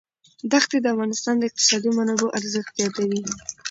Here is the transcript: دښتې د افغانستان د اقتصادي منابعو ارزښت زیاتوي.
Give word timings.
دښتې 0.51 0.77
د 0.81 0.85
افغانستان 0.93 1.35
د 1.37 1.43
اقتصادي 1.49 1.89
منابعو 1.97 2.33
ارزښت 2.39 2.71
زیاتوي. 2.79 3.19